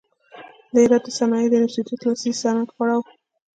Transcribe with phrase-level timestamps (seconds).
[0.73, 3.01] د هرات د صنایعو د انستیتیوت لاسي صنعت غوره و.